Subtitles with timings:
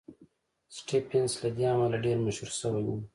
[0.75, 2.89] سټېفنس له دې امله ډېر مشهور شوی و